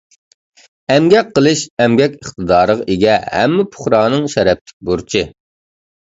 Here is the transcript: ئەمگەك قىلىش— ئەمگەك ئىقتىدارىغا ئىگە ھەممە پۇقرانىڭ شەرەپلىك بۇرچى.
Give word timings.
ئەمگەك 0.91 1.27
قىلىش— 1.33 1.59
ئەمگەك 1.83 2.15
ئىقتىدارىغا 2.15 2.87
ئىگە 2.93 3.17
ھەممە 3.33 3.65
پۇقرانىڭ 3.75 4.25
شەرەپلىك 4.37 4.75
بۇرچى. 4.89 5.23